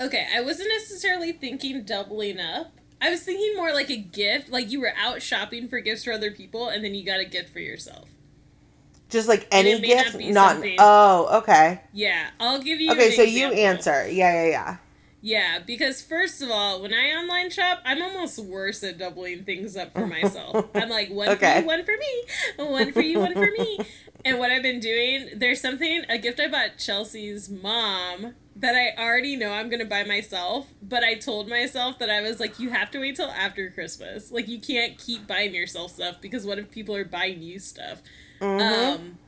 [0.00, 2.77] Okay, I wasn't necessarily thinking doubling up.
[3.00, 6.12] I was thinking more like a gift, like you were out shopping for gifts for
[6.12, 8.08] other people, and then you got a gift for yourself.
[9.08, 11.80] Just like any not gift, not, something- oh, okay.
[11.92, 12.92] Yeah, I'll give you.
[12.92, 14.08] Okay, so you answer.
[14.10, 14.76] Yeah, yeah, yeah.
[15.28, 19.76] Yeah, because first of all, when I online shop, I'm almost worse at doubling things
[19.76, 20.70] up for myself.
[20.74, 22.24] I'm like one for you, one for me,
[22.56, 23.78] one for you, one for me.
[24.24, 28.98] And what I've been doing, there's something a gift I bought Chelsea's mom that I
[28.98, 32.70] already know I'm gonna buy myself, but I told myself that I was like, you
[32.70, 34.32] have to wait till after Christmas.
[34.32, 38.00] Like you can't keep buying yourself stuff because what if people are buying you stuff?
[38.40, 39.18] Um,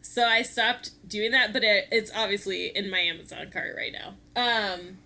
[0.00, 4.14] so I stopped doing that, but it, it's obviously in my Amazon cart right now.
[4.34, 4.98] Um,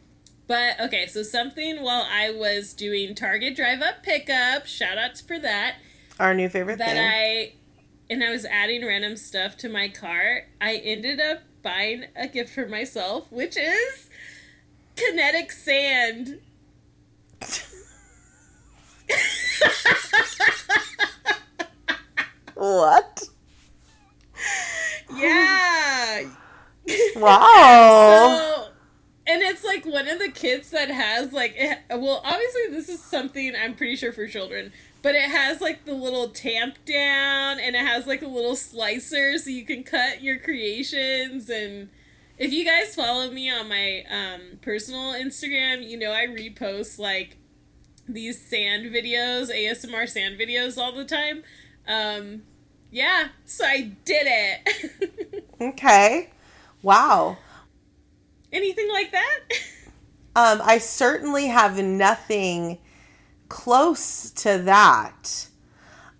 [0.46, 5.38] but okay, so something while I was doing Target Drive Up Pickup, shout outs for
[5.38, 5.76] that,
[6.18, 6.98] Our new favorite thing that thing.
[6.98, 7.52] I,
[8.08, 12.54] and I was adding random stuff to my cart, I ended up buying a gift
[12.54, 14.08] for myself, which is
[14.94, 16.40] kinetic sand.
[22.54, 23.22] what?
[25.14, 26.30] Yeah.
[27.16, 28.36] Wow.
[28.38, 28.68] So,
[29.26, 33.00] and it's like one of the kits that has like it, well obviously this is
[33.02, 37.76] something i'm pretty sure for children but it has like the little tamp down and
[37.76, 41.88] it has like a little slicer so you can cut your creations and
[42.38, 47.36] if you guys follow me on my um, personal instagram you know i repost like
[48.08, 51.42] these sand videos asmr sand videos all the time
[51.86, 52.42] um,
[52.90, 56.30] yeah so i did it okay.
[56.82, 57.38] Wow.
[58.52, 59.40] anything like that
[60.36, 62.76] Um, I certainly have nothing
[63.48, 65.48] close to that.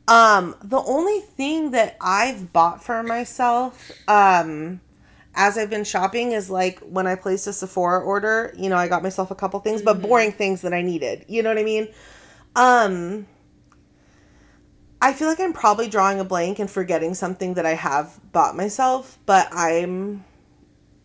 [0.08, 4.80] Um, the only thing that I've bought for myself, um,
[5.34, 8.88] as I've been shopping is like when I placed a Sephora order, you know, I
[8.88, 11.26] got myself a couple things, but boring things that I needed.
[11.28, 11.88] You know what I mean?
[12.54, 13.26] Um,
[15.02, 18.56] I feel like I'm probably drawing a blank and forgetting something that I have bought
[18.56, 20.24] myself, but I'm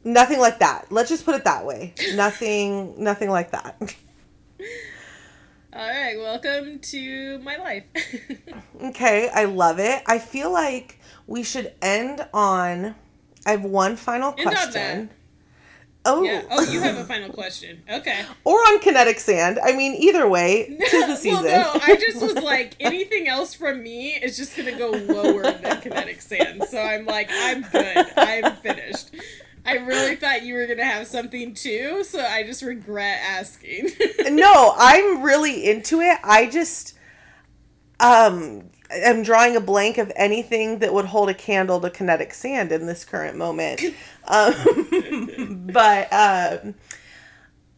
[0.04, 0.92] nothing like that.
[0.92, 1.94] Let's just put it that way.
[2.16, 3.76] nothing nothing like that.
[5.74, 7.86] All right, welcome to my life.
[8.84, 10.02] Okay, I love it.
[10.08, 12.96] I feel like we should end on
[13.46, 14.74] I have one final End on question.
[15.08, 15.10] that.
[16.04, 16.42] Oh, yeah.
[16.50, 17.84] Oh, you have a final question.
[17.92, 18.26] Okay.
[18.44, 19.60] or on kinetic sand.
[19.64, 21.44] I mean, either way, tis the season.
[21.44, 25.44] well, no, I just was like, anything else from me is just gonna go lower
[25.52, 26.64] than kinetic sand.
[26.70, 28.08] So I'm like, I'm good.
[28.18, 29.12] I'm finished.
[29.66, 33.90] I really thought you were gonna have something too, so I just regret asking.
[34.32, 36.18] no, I'm really into it.
[36.24, 36.98] I just
[38.00, 42.72] um am drawing a blank of anything that would hold a candle to kinetic sand
[42.72, 43.82] in this current moment.
[44.24, 46.76] Um, but um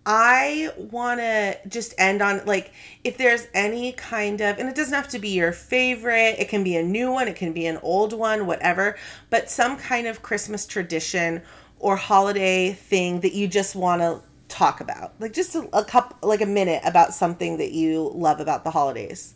[0.06, 2.74] I want to just end on like
[3.06, 6.64] if there's any kind of and it doesn't have to be your favorite, it can
[6.64, 8.98] be a new one, it can be an old one, whatever,
[9.30, 11.42] but some kind of Christmas tradition
[11.84, 15.14] or holiday thing that you just want to talk about.
[15.20, 18.72] Like just a, a couple like a minute about something that you love about the
[18.72, 19.34] holidays.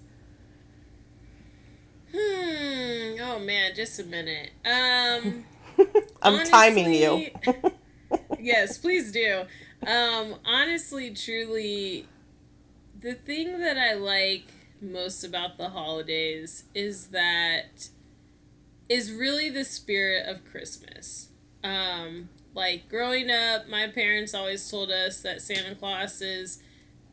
[2.12, 3.18] hmm.
[3.22, 4.52] Oh man, just a minute.
[4.66, 5.44] Um.
[6.22, 7.28] I'm timing you.
[8.40, 9.44] yes, please do.
[9.86, 12.08] Um, honestly, truly,
[13.00, 14.46] the thing that I like
[14.82, 17.90] most about the holidays is that
[18.90, 21.30] is really the spirit of Christmas.
[21.64, 26.58] Um, like growing up, my parents always told us that Santa Claus is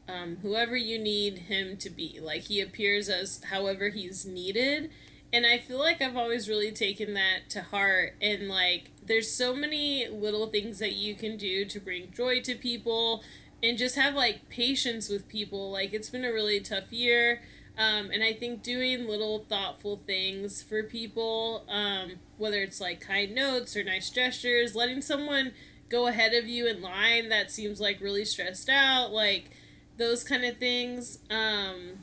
[0.09, 2.19] um, whoever you need him to be.
[2.19, 4.91] Like he appears as however he's needed.
[5.35, 8.15] And I feel like I've always really taken that to heart.
[8.23, 12.55] And like, there's so many little things that you can do to bring joy to
[12.55, 13.23] people
[13.63, 15.71] and just have like patience with people.
[15.71, 17.43] Like, it's been a really tough year.
[17.77, 23.35] Um, and I think doing little thoughtful things for people, um, whether it's like kind
[23.35, 25.52] notes or nice gestures, letting someone
[25.88, 29.50] go ahead of you in line that seems like really stressed out, like
[29.96, 31.19] those kind of things.
[31.31, 32.02] Um,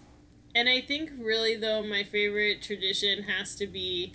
[0.55, 4.13] and I think really though my favorite tradition has to be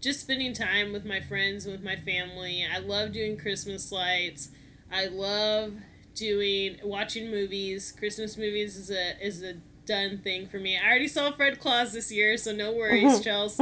[0.00, 2.64] just spending time with my friends with my family.
[2.64, 4.50] I love doing Christmas lights.
[4.92, 5.74] I love
[6.14, 7.92] doing watching movies.
[7.92, 9.54] Christmas movies is a is a
[9.86, 10.78] done thing for me.
[10.78, 13.58] I already saw Fred Claus this year, so no worries, Chels.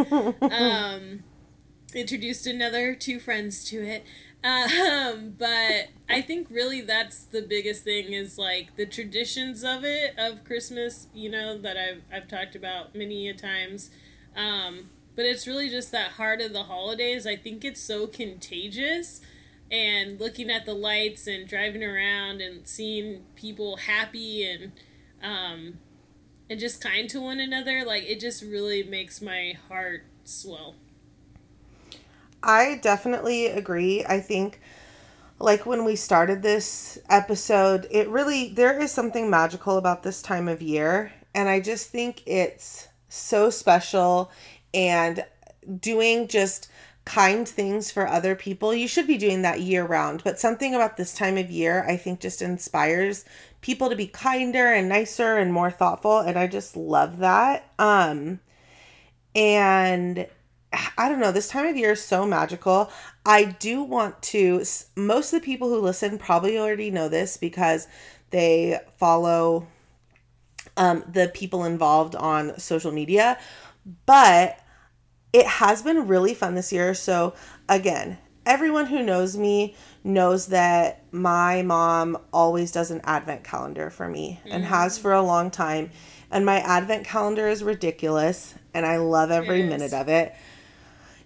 [0.53, 1.23] Um,
[1.95, 4.05] introduced another two friends to it.
[4.45, 10.15] Um, but I think really that's the biggest thing is like the traditions of it
[10.19, 13.91] of Christmas, you know, that I've I've talked about many a times.
[14.37, 17.27] Um, but it's really just that heart of the holidays.
[17.27, 19.21] I think it's so contagious
[19.71, 24.73] and looking at the lights and driving around and seeing people happy and
[25.23, 25.79] um,
[26.49, 30.77] and just kind to one another, like it just really makes my heart swell.
[32.47, 34.05] I definitely agree.
[34.05, 34.61] I think
[35.41, 40.47] like when we started this episode, it really there is something magical about this time
[40.49, 44.31] of year and I just think it's so special
[44.73, 45.25] and
[45.81, 46.71] doing just
[47.05, 48.73] kind things for other people.
[48.73, 51.97] You should be doing that year round, but something about this time of year I
[51.97, 53.25] think just inspires
[53.61, 57.73] people to be kinder and nicer and more thoughtful and I just love that.
[57.77, 58.39] Um
[59.35, 60.29] and
[60.99, 62.91] I don't know, this time of year is so magical.
[63.25, 64.63] I do want to
[64.97, 67.87] most of the people who listen probably already know this because
[68.31, 69.67] they follow
[70.77, 73.39] um, the people involved on social media,
[74.05, 74.59] but
[75.33, 76.95] it has been really fun this year.
[76.95, 77.35] So,
[77.69, 79.75] again, everyone who knows me
[80.05, 84.53] knows that my mom always does an advent calendar for me mm-hmm.
[84.53, 85.91] and has for a long time.
[86.31, 90.35] And my advent calendar is ridiculous and I love every minute of it.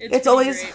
[0.01, 0.75] It's, it's always great.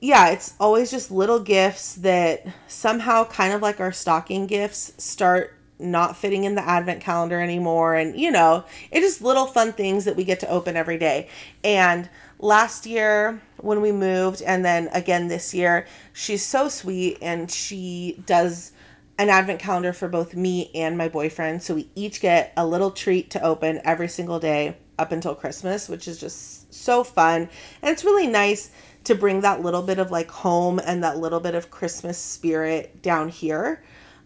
[0.00, 5.54] yeah, it's always just little gifts that somehow kind of like our stocking gifts start
[5.78, 10.04] not fitting in the advent calendar anymore and you know, it is little fun things
[10.04, 11.28] that we get to open every day.
[11.64, 12.08] And
[12.38, 18.22] last year when we moved and then again this year, she's so sweet and she
[18.26, 18.72] does
[19.18, 21.62] an advent calendar for both me and my boyfriend.
[21.62, 25.88] So we each get a little treat to open every single day up until Christmas,
[25.88, 27.48] which is just so fun.
[27.82, 28.70] And it's really nice
[29.04, 33.02] to bring that little bit of like home and that little bit of Christmas spirit
[33.02, 33.82] down here.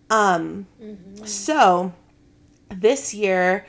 [0.09, 1.25] Um, mm-hmm.
[1.25, 1.93] So
[2.69, 3.67] this year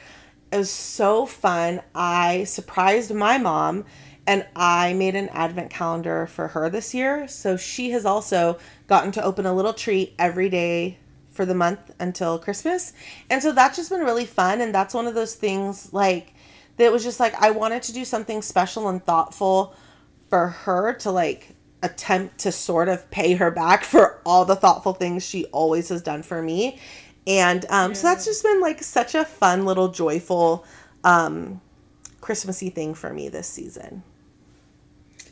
[0.51, 1.81] it was so fun.
[1.93, 3.85] I surprised my mom
[4.27, 7.27] and I made an advent calendar for her this year.
[7.27, 10.97] So she has also gotten to open a little treat every day
[11.31, 12.93] for the month until Christmas.
[13.29, 14.61] And so that's just been really fun.
[14.61, 16.33] And that's one of those things like
[16.77, 19.75] that was just like I wanted to do something special and thoughtful
[20.29, 24.93] for her to like attempt to sort of pay her back for all the thoughtful
[24.93, 26.79] things she always has done for me.
[27.27, 27.95] And um, yeah.
[27.95, 30.65] so that's just been like such a fun little joyful
[31.03, 31.61] um,
[32.19, 34.03] Christmassy thing for me this season.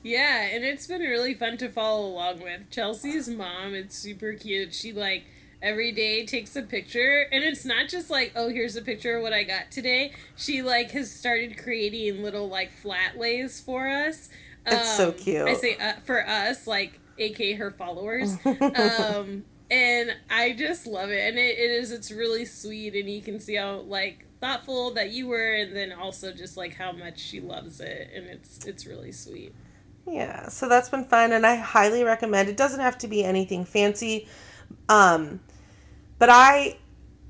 [0.02, 2.70] Yeah, and it's been really fun to follow along with.
[2.70, 4.74] Chelsea's mom, it's super cute.
[4.74, 5.26] She like
[5.62, 7.28] every day takes a picture.
[7.32, 10.14] And it's not just like oh here's a picture of what i got today.
[10.36, 14.30] She like has started creating little like flat lays for us.
[14.66, 15.48] It's um, so cute.
[15.48, 18.38] i say uh, for us like aka her followers.
[18.46, 21.28] Um and i just love it.
[21.28, 22.96] And it, it is it's really sweet.
[22.96, 25.54] And you can see how like thoughtful that you were.
[25.54, 28.12] And then also just like how much she loves it.
[28.16, 29.54] And it's it's really sweet.
[30.08, 30.48] Yeah.
[30.48, 31.34] So that's been fun.
[31.34, 34.28] And i highly recommend it doesn't have to be anything fancy.
[34.88, 35.42] Um
[36.20, 36.78] but I,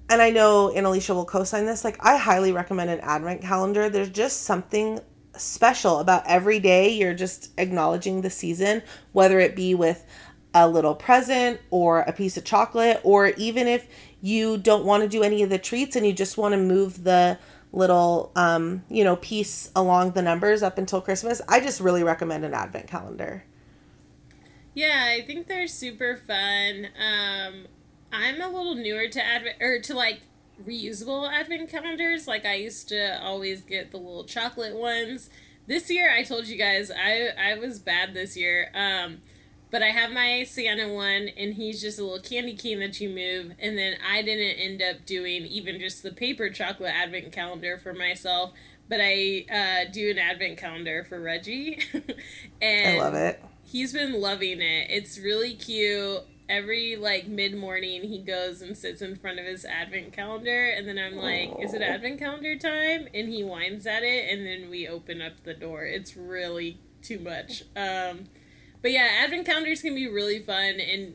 [0.10, 3.90] and I know Annalicia will co sign this, like, I highly recommend an advent calendar.
[3.90, 5.00] There's just something
[5.38, 8.82] special about every day you're just acknowledging the season,
[9.14, 10.06] whether it be with
[10.54, 13.88] a little present or a piece of chocolate, or even if
[14.22, 17.04] you don't want to do any of the treats and you just want to move
[17.04, 17.38] the
[17.72, 22.44] little um, you know piece along the numbers up until christmas i just really recommend
[22.44, 23.44] an advent calendar
[24.74, 27.68] yeah i think they're super fun um,
[28.12, 30.22] I'm a little newer to advent or to like
[30.66, 32.28] reusable advent calendars.
[32.28, 35.30] Like I used to always get the little chocolate ones.
[35.68, 38.72] This year, I told you guys I I was bad this year.
[38.74, 39.20] Um,
[39.72, 43.10] but I have my Santa one, and he's just a little candy cane that you
[43.10, 43.54] move.
[43.60, 47.94] And then I didn't end up doing even just the paper chocolate advent calendar for
[47.94, 48.52] myself,
[48.88, 51.80] but I uh, do an advent calendar for Reggie.
[52.62, 53.44] and I love it.
[53.64, 54.88] He's been loving it.
[54.90, 59.64] It's really cute every like mid morning he goes and sits in front of his
[59.64, 63.08] advent calendar and then I'm like, Is it advent calendar time?
[63.14, 65.86] And he whines at it and then we open up the door.
[65.86, 67.64] It's really too much.
[67.76, 68.26] Um
[68.82, 71.14] but yeah, advent calendars can be really fun and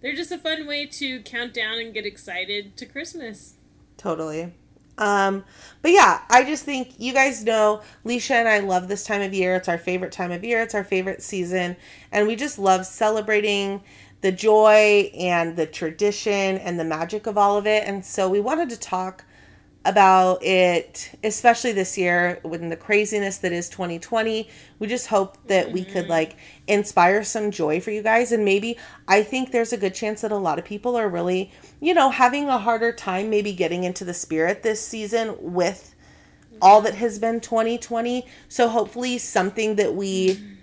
[0.00, 3.54] they're just a fun way to count down and get excited to Christmas.
[3.96, 4.54] Totally.
[4.98, 5.44] Um,
[5.82, 9.34] but yeah, I just think you guys know Leisha and I love this time of
[9.34, 9.54] year.
[9.56, 10.62] It's our favorite time of year.
[10.62, 11.76] It's our favorite season.
[12.12, 13.82] And we just love celebrating
[14.26, 17.84] the joy and the tradition and the magic of all of it.
[17.86, 19.24] And so we wanted to talk
[19.84, 24.48] about it, especially this year with the craziness that is 2020.
[24.80, 26.10] We just hope that we could mm-hmm.
[26.10, 28.32] like inspire some joy for you guys.
[28.32, 31.52] And maybe I think there's a good chance that a lot of people are really,
[31.78, 35.94] you know, having a harder time maybe getting into the spirit this season with
[36.60, 38.26] all that has been 2020.
[38.48, 40.55] So hopefully something that we mm-hmm.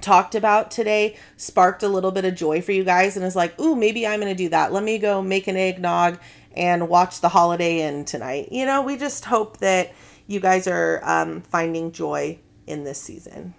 [0.00, 3.58] Talked about today sparked a little bit of joy for you guys and is like,
[3.60, 4.72] ooh, maybe I'm going to do that.
[4.72, 6.18] Let me go make an eggnog
[6.54, 8.48] and watch the Holiday Inn tonight.
[8.50, 9.92] You know, we just hope that
[10.26, 13.54] you guys are um, finding joy in this season.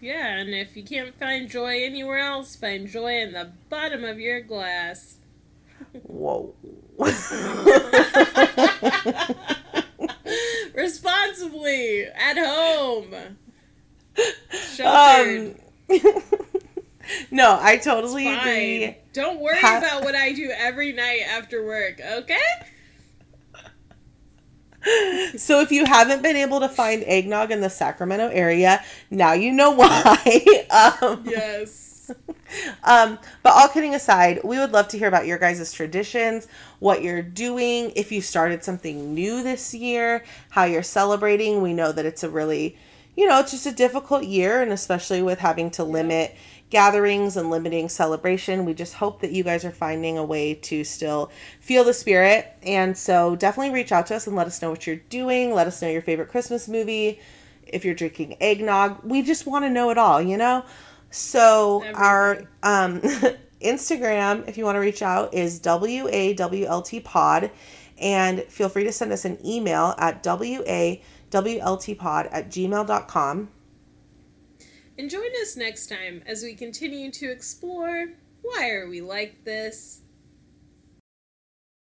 [0.00, 4.18] Yeah, and if you can't find joy anywhere else, find joy in the bottom of
[4.18, 5.18] your glass.
[6.02, 6.54] Whoa.
[10.74, 13.14] Responsibly at home.
[14.74, 15.56] Sheltered.
[15.90, 15.98] Um,
[17.30, 18.96] no, I totally agree.
[19.12, 22.38] Don't worry Ha- about what I do every night after work, okay?
[25.36, 29.52] So if you haven't been able to find eggnog in the Sacramento area, now you
[29.52, 30.64] know why.
[31.00, 32.10] um, Yes.
[32.84, 36.48] Um, but all kidding aside, we would love to hear about your guys' traditions,
[36.80, 41.62] what you're doing, if you started something new this year, how you're celebrating.
[41.62, 42.76] We know that it's a really,
[43.16, 46.34] you know, it's just a difficult year, and especially with having to limit
[46.70, 50.82] gatherings and limiting celebration, we just hope that you guys are finding a way to
[50.82, 52.50] still feel the spirit.
[52.62, 55.52] And so definitely reach out to us and let us know what you're doing.
[55.52, 57.20] Let us know your favorite Christmas movie.
[57.66, 60.64] If you're drinking eggnog, we just want to know it all, you know?
[61.10, 63.00] So our um,
[63.60, 67.50] Instagram, if you want to reach out, is WAWLT Pod.
[67.98, 70.24] And feel free to send us an email at
[71.32, 73.48] WAWLTpod at gmail.com.
[74.98, 78.08] And join us next time as we continue to explore
[78.42, 80.01] why are we like this?